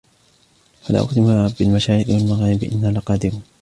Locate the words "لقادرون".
2.97-3.43